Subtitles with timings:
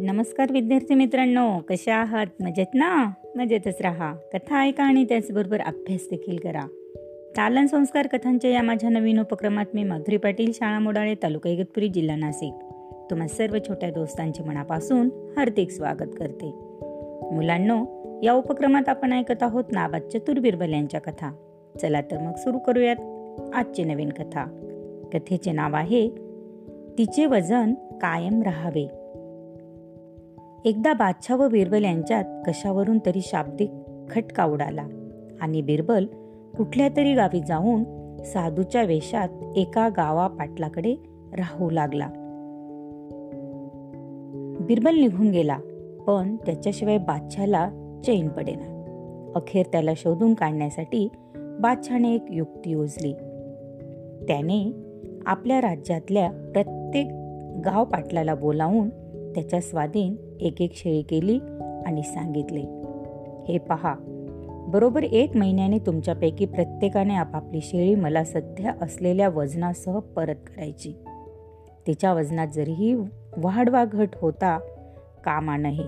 [0.00, 2.26] नमस्कार विद्यार्थी मित्रांनो कशा आहात?
[2.40, 3.10] मजेत ना?
[3.36, 4.14] मजेतच राहा.
[4.32, 6.66] कथा ऐका आणि त्याचबरोबर अभ्यास देखील करा.
[7.36, 12.16] तालन संस्कार कथांच्या या माझ्या नवीन उपक्रमात मी माधुरी पाटील शाळा मोडाळे तालुका इगतपुरी जिल्हा
[12.16, 12.54] नाशिक.
[13.10, 16.52] तुम्हा सर्व छोट्या दोस्तांचे मनापासून हार्दिक स्वागत करते.
[17.32, 17.84] मुलांनो
[18.22, 21.32] या उपक्रमात आपण ऐकत आहोत नाबाद चतुर बिरबल यांच्या कथा.
[21.82, 22.96] चला तर मग सुरू करूयात
[23.54, 24.44] आजची नवीन कथा.
[25.12, 26.08] कथेचे नाव आहे
[26.98, 29.03] तिचे वजन कायम राहावे.
[30.64, 33.70] एकदा बादशाह व बिरबल यांच्यात कशावरून तरी शाब्दिक
[34.10, 34.86] खटका उडाला.
[35.40, 36.04] आणि बिरबल
[36.56, 37.84] कुठल्या तरी गावी जाऊन
[38.22, 40.94] साधूच्या वेशात एका गावा पाटलाकडे
[41.36, 42.08] राहू लागला.
[44.60, 45.58] बिरबल निघून गेला
[46.06, 47.70] पण त्याच्याशिवाय बादशाला
[48.06, 48.70] चैन पडेना.
[49.36, 53.12] अखेर त्याला शोधून काढण्यासाठी बादशाने एक युक्ती योजली
[54.28, 54.72] त्याने
[55.26, 57.06] आपल्या राज्यातल्या प्रत्येक
[57.64, 59.03] गाव पाटलाला बोलावून
[59.34, 61.38] त्याच्या स्वाधीन एक एक शेळी केली
[61.86, 62.60] आणि सांगितले
[63.48, 63.94] हे पहा
[64.68, 70.94] बरोबर एक महिन्याने तुमच्यापैकी प्रत्येकाने आपापली शेळी मला सध्या असलेल्या वजनासह परत करायची
[71.86, 72.94] तिच्या वजनात जरीही
[73.36, 74.58] वाढवा घट होता
[75.24, 75.84] कामा नाही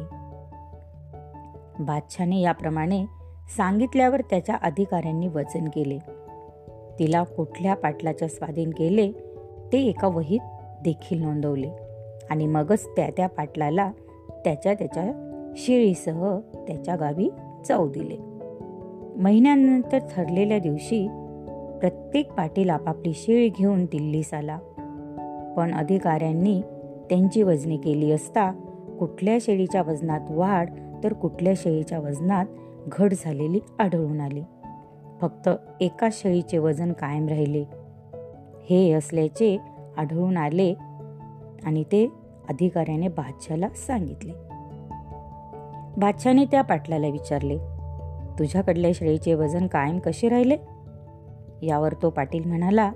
[1.81, 3.05] बादशाने याप्रमाणे
[3.57, 5.99] सांगितल्यावर त्याच्या अधिकाऱ्यांनी वजन केले.
[6.99, 9.13] तिला कुठल्या पाटलाच्या स्वाधीन केले
[9.73, 10.41] ते एका वहीत
[10.85, 11.71] देखील नोंदवले.
[12.31, 13.93] आणि मगच त्या त्या पाटलाला
[14.45, 15.13] त्याच्या त्याच्या
[15.57, 17.31] शिळीसह त्याच्या गावी
[17.69, 18.17] जाऊ दिले.
[19.23, 21.09] महिन्यानंतर ठरलेल्या दिवशी
[21.81, 24.59] प्रत्येक पाटील आपापली शेळी घेऊन दिल्लीस आला.
[25.57, 26.61] पण अधिकाऱ्यांनी
[27.11, 28.53] त्यांची वजनी केली असता
[29.01, 30.71] कुठल्या शेळीच्या वजनात वाढ
[31.05, 32.47] तर कुठल्या शेळीच्या वजनात
[32.89, 34.43] घट झालेली आढळून आली.
[35.21, 35.49] फक्त
[35.81, 37.65] एका शेळीचे वजन कायम राहिले.
[38.71, 39.61] हे असल्याचे
[39.97, 40.75] आढळून आले
[41.65, 42.09] आणि ते
[42.49, 44.33] अधिकाऱ्याने बादशाला सांगितले.
[45.97, 47.59] बादशाने त्या पाटलाला विचारले
[48.39, 50.57] तुझ्याकडल्या शेळीचे वजन कायम कसे राहिले?
[51.63, 52.93] यावर तो पाटील म्हणाला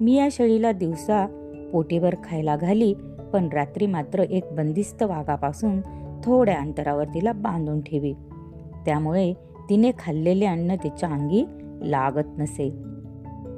[0.00, 1.26] मी या शेळीला दिवसा
[1.72, 2.94] पोटीवर खायला घाली
[3.32, 5.80] पण रात्री मात्र एक बंदिस्त वाघापासून
[6.24, 8.12] थोड्या अंतरावर तिला बांधून ठेवी.
[8.86, 9.32] त्यामुळे
[9.70, 11.44] तिने खाल्लेले अन्न तिच्या अंगी
[11.82, 12.72] लागत नसे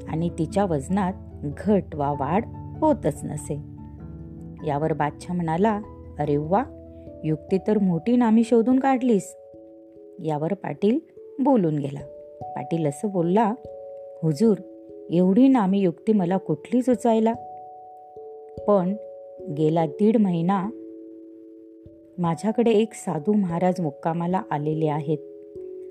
[0.09, 2.45] आणि तिच्या वजनात घट वा वाढ
[2.81, 3.74] होतच नसे.
[4.67, 5.81] यावर बादशाह म्हणाला
[6.19, 6.65] अरे वा
[7.25, 9.37] युक्ती तर मोठी नामी शोधून काढलीस.
[10.25, 10.99] यावर पाटील
[11.39, 12.01] बोलून गेला.
[12.57, 13.55] पाटील असं बोलला
[14.23, 14.57] हुजूर
[15.11, 17.33] एवढी नामी युक्ती मला कुठली सुचायला
[18.69, 18.97] पण
[19.59, 20.71] गेला दीड महिना
[22.19, 25.19] माझ्याकडे एक साधू महाराज मुक्कामाला आलेले आहेत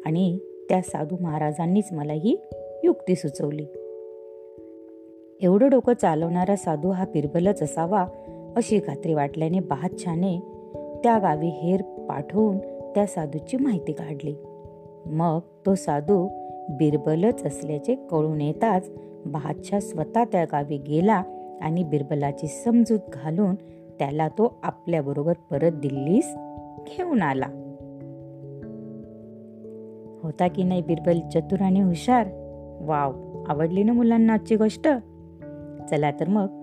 [0.06, 0.38] आणि
[0.70, 2.38] त्या साधू महाराजांनीच मला ही
[2.84, 3.66] युक्ती सुचवली.
[5.42, 8.06] एवढं डोकं चालवणारा साधू हा बिरबलच असावा
[8.56, 10.40] अशी खात्री वाटल्याने बादशाने
[11.04, 12.58] त्या गावी हेर पाठवून
[12.96, 14.36] त्या साधूची माहिती काढली.
[15.06, 16.28] मग तो साधू
[16.70, 18.92] बिरबलच असल्याचे कळून येताच
[19.26, 21.24] बादशाह स्वतः त्या गावी गेला
[21.62, 23.56] आणि बिरबलाची समजूत घालून
[24.00, 26.36] त्याला तो आपल्याबरोबर परत दिल्लीस
[26.88, 27.48] घेऊन आला.
[30.24, 32.28] होता की नाही बिरबल चतुर आणि हुशार?
[32.82, 34.88] वाव आवडली ना मुलांना आजची गोष्ट?
[35.90, 36.63] चला तर मग